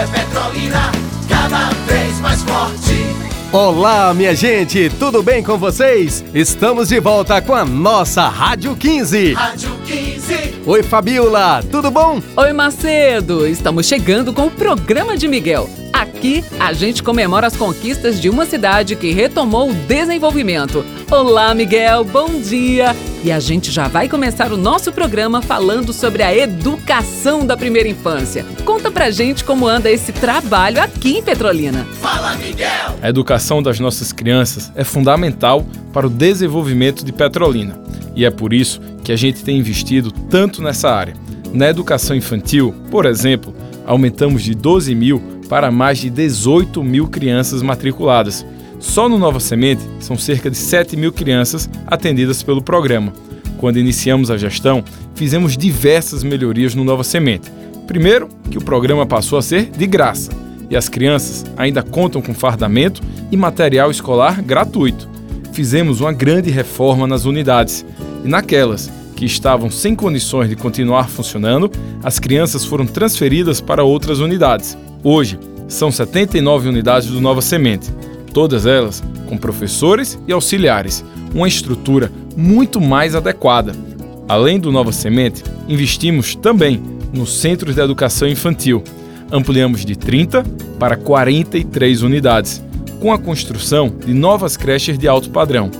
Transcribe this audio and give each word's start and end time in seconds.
é 0.00 0.06
Petrolina, 0.06 0.90
cada 1.28 1.68
vez 1.86 2.20
mais 2.20 2.42
forte. 2.42 3.04
Olá, 3.52 4.14
minha 4.14 4.34
gente, 4.34 4.88
tudo 4.98 5.22
bem 5.22 5.42
com 5.42 5.58
vocês? 5.58 6.24
Estamos 6.32 6.88
de 6.88 6.98
volta 7.00 7.42
com 7.42 7.54
a 7.54 7.66
nossa 7.66 8.26
Rádio 8.28 8.74
15. 8.74 9.34
Rádio 9.34 9.70
15. 9.84 10.62
Oi, 10.64 10.82
Fabiola, 10.82 11.62
tudo 11.70 11.90
bom? 11.90 12.22
Oi, 12.34 12.52
Macedo! 12.52 13.46
Estamos 13.46 13.86
chegando 13.86 14.32
com 14.32 14.46
o 14.46 14.50
programa 14.50 15.18
de 15.18 15.28
Miguel. 15.28 15.68
Aqui 16.20 16.44
a 16.58 16.74
gente 16.74 17.02
comemora 17.02 17.46
as 17.46 17.56
conquistas 17.56 18.20
de 18.20 18.28
uma 18.28 18.44
cidade 18.44 18.94
que 18.94 19.10
retomou 19.10 19.70
o 19.70 19.74
desenvolvimento. 19.74 20.84
Olá, 21.10 21.54
Miguel, 21.54 22.04
bom 22.04 22.38
dia! 22.42 22.94
E 23.24 23.32
a 23.32 23.40
gente 23.40 23.70
já 23.70 23.88
vai 23.88 24.06
começar 24.06 24.52
o 24.52 24.56
nosso 24.58 24.92
programa 24.92 25.40
falando 25.40 25.94
sobre 25.94 26.22
a 26.22 26.36
educação 26.36 27.46
da 27.46 27.56
primeira 27.56 27.88
infância. 27.88 28.44
Conta 28.66 28.90
pra 28.90 29.10
gente 29.10 29.42
como 29.44 29.66
anda 29.66 29.90
esse 29.90 30.12
trabalho 30.12 30.82
aqui 30.82 31.16
em 31.16 31.22
Petrolina. 31.22 31.86
Fala, 32.02 32.36
Miguel. 32.36 32.98
A 33.00 33.08
educação 33.08 33.62
das 33.62 33.80
nossas 33.80 34.12
crianças 34.12 34.70
é 34.74 34.84
fundamental 34.84 35.64
para 35.90 36.06
o 36.06 36.10
desenvolvimento 36.10 37.02
de 37.02 37.14
Petrolina. 37.14 37.80
E 38.14 38.26
é 38.26 38.30
por 38.30 38.52
isso 38.52 38.78
que 39.02 39.10
a 39.10 39.16
gente 39.16 39.42
tem 39.42 39.56
investido 39.56 40.12
tanto 40.12 40.60
nessa 40.60 40.90
área. 40.90 41.14
Na 41.50 41.70
educação 41.70 42.14
infantil, 42.14 42.74
por 42.90 43.06
exemplo, 43.06 43.54
aumentamos 43.86 44.42
de 44.42 44.54
12 44.54 44.94
mil 44.94 45.39
para 45.50 45.68
mais 45.72 45.98
de 45.98 46.08
18 46.08 46.80
mil 46.80 47.08
crianças 47.08 47.60
matriculadas. 47.60 48.46
Só 48.78 49.08
no 49.08 49.18
Nova 49.18 49.40
Semente 49.40 49.82
são 49.98 50.16
cerca 50.16 50.48
de 50.48 50.56
7 50.56 50.96
mil 50.96 51.12
crianças 51.12 51.68
atendidas 51.88 52.40
pelo 52.40 52.62
programa. 52.62 53.12
Quando 53.58 53.76
iniciamos 53.76 54.30
a 54.30 54.38
gestão, 54.38 54.84
fizemos 55.16 55.56
diversas 55.56 56.22
melhorias 56.22 56.76
no 56.76 56.84
Nova 56.84 57.02
Semente. 57.02 57.50
Primeiro, 57.84 58.28
que 58.48 58.58
o 58.58 58.64
programa 58.64 59.04
passou 59.04 59.40
a 59.40 59.42
ser 59.42 59.68
de 59.70 59.88
graça 59.88 60.30
e 60.70 60.76
as 60.76 60.88
crianças 60.88 61.44
ainda 61.56 61.82
contam 61.82 62.22
com 62.22 62.32
fardamento 62.32 63.02
e 63.32 63.36
material 63.36 63.90
escolar 63.90 64.40
gratuito. 64.40 65.10
Fizemos 65.52 66.00
uma 66.00 66.12
grande 66.12 66.48
reforma 66.48 67.08
nas 67.08 67.24
unidades 67.24 67.84
e 68.24 68.28
naquelas 68.28 68.88
que 69.16 69.26
estavam 69.26 69.68
sem 69.68 69.96
condições 69.96 70.48
de 70.48 70.54
continuar 70.54 71.10
funcionando, 71.10 71.70
as 72.04 72.20
crianças 72.20 72.64
foram 72.64 72.86
transferidas 72.86 73.60
para 73.60 73.82
outras 73.82 74.20
unidades. 74.20 74.78
Hoje, 75.02 75.38
são 75.66 75.90
79 75.90 76.68
unidades 76.68 77.08
do 77.08 77.20
Nova 77.20 77.40
Semente, 77.40 77.90
todas 78.34 78.66
elas 78.66 79.02
com 79.26 79.38
professores 79.38 80.18
e 80.26 80.32
auxiliares, 80.32 81.04
uma 81.34 81.48
estrutura 81.48 82.10
muito 82.36 82.80
mais 82.80 83.14
adequada. 83.14 83.72
Além 84.28 84.58
do 84.60 84.70
Nova 84.70 84.92
Semente, 84.92 85.42
investimos 85.68 86.34
também 86.34 86.82
nos 87.12 87.40
centros 87.40 87.74
de 87.74 87.80
educação 87.80 88.28
infantil. 88.28 88.82
Ampliamos 89.32 89.84
de 89.84 89.96
30 89.96 90.44
para 90.78 90.96
43 90.96 92.02
unidades, 92.02 92.62
com 93.00 93.12
a 93.12 93.18
construção 93.18 93.88
de 94.04 94.12
novas 94.12 94.56
creches 94.56 94.98
de 94.98 95.08
alto 95.08 95.30
padrão. 95.30 95.70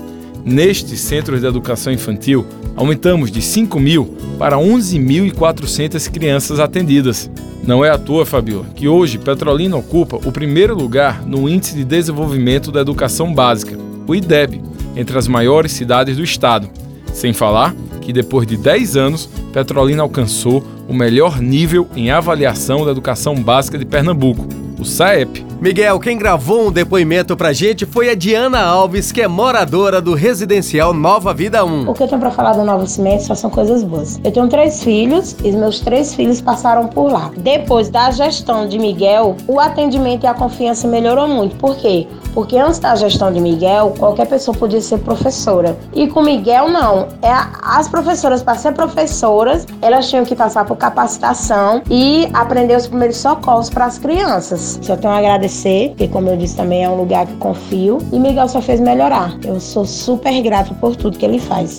Nestes 0.44 1.00
centros 1.00 1.40
de 1.40 1.46
educação 1.46 1.92
infantil, 1.92 2.46
aumentamos 2.80 3.30
de 3.30 3.42
5 3.42 3.78
mil 3.78 4.16
para 4.38 4.56
11.400 4.56 6.10
crianças 6.10 6.58
atendidas. 6.58 7.30
Não 7.62 7.84
é 7.84 7.90
à 7.90 7.98
toa, 7.98 8.24
Fabiola, 8.24 8.64
que 8.74 8.88
hoje 8.88 9.18
Petrolina 9.18 9.76
ocupa 9.76 10.16
o 10.16 10.32
primeiro 10.32 10.74
lugar 10.74 11.22
no 11.26 11.46
Índice 11.46 11.76
de 11.76 11.84
Desenvolvimento 11.84 12.72
da 12.72 12.80
Educação 12.80 13.34
Básica, 13.34 13.76
o 14.06 14.14
IDEB, 14.14 14.62
entre 14.96 15.18
as 15.18 15.28
maiores 15.28 15.72
cidades 15.72 16.16
do 16.16 16.24
estado. 16.24 16.70
Sem 17.12 17.34
falar 17.34 17.74
que 18.00 18.14
depois 18.14 18.46
de 18.46 18.56
10 18.56 18.96
anos, 18.96 19.28
Petrolina 19.52 20.02
alcançou 20.02 20.64
o 20.88 20.94
melhor 20.94 21.38
nível 21.38 21.86
em 21.94 22.10
avaliação 22.10 22.86
da 22.86 22.92
educação 22.92 23.34
básica 23.34 23.76
de 23.76 23.84
Pernambuco, 23.84 24.48
o 24.78 24.86
SAEP. 24.86 25.44
Miguel, 25.60 26.00
quem 26.00 26.16
gravou 26.16 26.68
um 26.68 26.72
depoimento 26.72 27.36
pra 27.36 27.52
gente 27.52 27.84
foi 27.84 28.08
a 28.08 28.14
Diana 28.14 28.62
Alves, 28.62 29.12
que 29.12 29.20
é 29.20 29.28
moradora 29.28 30.00
do 30.00 30.14
residencial 30.14 30.94
Nova 30.94 31.34
Vida 31.34 31.62
1. 31.62 31.86
O 31.90 31.92
que 31.92 32.02
eu 32.02 32.08
tenho 32.08 32.18
pra 32.18 32.30
falar 32.30 32.54
do 32.54 32.64
Novo 32.64 32.86
Cimento 32.86 33.24
só 33.24 33.34
são 33.34 33.50
coisas 33.50 33.84
boas. 33.84 34.18
Eu 34.24 34.32
tenho 34.32 34.48
três 34.48 34.82
filhos 34.82 35.36
e 35.44 35.50
os 35.50 35.54
meus 35.54 35.80
três 35.80 36.14
filhos 36.14 36.40
passaram 36.40 36.86
por 36.86 37.12
lá. 37.12 37.30
Depois 37.36 37.90
da 37.90 38.10
gestão 38.10 38.66
de 38.66 38.78
Miguel, 38.78 39.36
o 39.46 39.60
atendimento 39.60 40.24
e 40.24 40.26
a 40.26 40.32
confiança 40.32 40.88
melhorou 40.88 41.28
muito. 41.28 41.56
Por 41.56 41.76
quê? 41.76 42.06
Porque 42.32 42.56
antes 42.56 42.78
da 42.78 42.94
gestão 42.94 43.30
de 43.30 43.38
Miguel, 43.38 43.92
qualquer 43.98 44.28
pessoa 44.28 44.56
podia 44.56 44.80
ser 44.80 45.00
professora. 45.00 45.76
E 45.92 46.06
com 46.06 46.22
Miguel, 46.22 46.70
não. 46.70 47.08
É 47.20 47.30
as 47.62 47.86
professoras, 47.86 48.42
para 48.42 48.54
ser 48.54 48.72
professoras, 48.72 49.66
elas 49.82 50.08
tinham 50.08 50.24
que 50.24 50.34
passar 50.34 50.64
por 50.64 50.76
capacitação 50.76 51.82
e 51.90 52.30
aprender 52.32 52.76
os 52.76 52.86
primeiros 52.86 53.18
socorros 53.18 53.68
para 53.68 53.84
as 53.84 53.98
crianças. 53.98 54.78
Só 54.80 54.96
tenho 54.96 55.12
a 55.12 55.18
agradecer, 55.18 55.49
porque, 55.88 56.08
como 56.08 56.28
eu 56.28 56.36
disse, 56.36 56.56
também 56.56 56.84
é 56.84 56.88
um 56.88 56.96
lugar 56.96 57.26
que 57.26 57.34
confio. 57.34 57.98
E 58.12 58.18
Miguel 58.18 58.48
só 58.48 58.62
fez 58.62 58.80
melhorar. 58.80 59.36
Eu 59.44 59.58
sou 59.58 59.84
super 59.84 60.40
grato 60.42 60.74
por 60.74 60.94
tudo 60.96 61.18
que 61.18 61.24
ele 61.24 61.38
faz. 61.38 61.78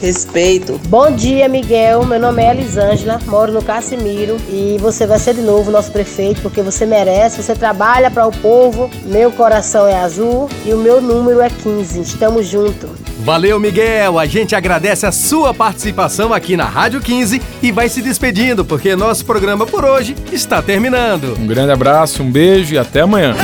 respeito. 0.00 0.80
Bom 0.86 1.10
dia, 1.10 1.48
Miguel. 1.48 2.06
Meu 2.06 2.20
nome 2.20 2.44
é 2.44 2.52
Elisângela, 2.52 3.18
moro 3.26 3.50
no 3.50 3.62
Cassimiro 3.62 4.36
e 4.48 4.78
você 4.80 5.04
vai 5.04 5.18
ser 5.18 5.34
de 5.34 5.40
novo 5.40 5.72
nosso 5.72 5.90
prefeito 5.90 6.40
porque 6.40 6.62
você 6.62 6.86
merece. 6.86 7.42
Você 7.42 7.56
trabalha 7.56 8.08
para 8.08 8.24
o 8.24 8.30
povo. 8.30 8.88
Meu 9.04 9.32
coração 9.32 9.88
é 9.88 9.96
azul 9.96 10.48
e 10.64 10.72
o 10.72 10.78
meu 10.78 11.00
número 11.00 11.40
é 11.40 11.50
15. 11.50 12.00
Estamos 12.00 12.46
juntos. 12.46 13.01
Valeu, 13.22 13.60
Miguel! 13.60 14.18
A 14.18 14.26
gente 14.26 14.56
agradece 14.56 15.06
a 15.06 15.12
sua 15.12 15.54
participação 15.54 16.34
aqui 16.34 16.56
na 16.56 16.64
Rádio 16.64 17.00
15 17.00 17.40
e 17.62 17.70
vai 17.70 17.88
se 17.88 18.02
despedindo, 18.02 18.64
porque 18.64 18.96
nosso 18.96 19.24
programa 19.24 19.64
por 19.64 19.84
hoje 19.84 20.16
está 20.32 20.60
terminando. 20.60 21.36
Um 21.38 21.46
grande 21.46 21.70
abraço, 21.70 22.20
um 22.20 22.30
beijo 22.30 22.74
e 22.74 22.78
até 22.78 23.02
amanhã. 23.02 23.36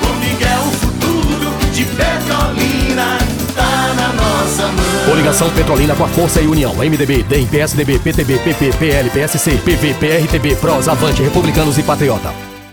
Com 0.00 0.12
Miguel, 0.24 0.60
o 0.60 0.70
futuro 0.70 1.72
de 1.72 1.84
Petrolina 1.84 3.18
na 3.96 4.12
nossa 4.12 4.62
mão. 4.68 5.04
Coligação 5.10 5.50
Petrolina 5.50 5.96
com 5.96 6.04
a 6.04 6.08
Força 6.08 6.40
e 6.40 6.46
União. 6.46 6.72
MDB, 6.76 7.24
DEM, 7.24 7.46
PSDB, 7.46 7.98
PTB, 7.98 8.38
PP, 8.38 8.72
PL, 8.78 9.10
PSC, 9.10 9.56
PV, 9.56 9.94
PRTB, 9.94 10.54
PROS, 10.54 10.86
Avante, 10.86 11.20
Republicanos 11.20 11.76
e 11.78 11.82
Patriota. 11.82 12.45